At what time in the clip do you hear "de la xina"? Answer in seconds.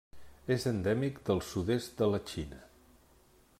2.01-2.65